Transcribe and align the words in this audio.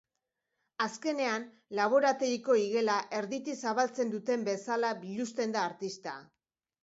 Azkenean, 0.83 1.43
laborategiko 1.79 2.55
igela 2.61 2.95
erditik 3.19 3.59
zabaltzen 3.71 4.13
duten 4.15 4.47
bezala 4.49 4.91
biluzten 5.03 5.55
da 5.59 5.67
artista. 5.73 6.17